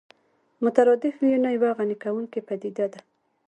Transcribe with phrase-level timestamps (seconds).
[0.65, 2.99] مترادف ويونه يوه غني کوونکې پدیده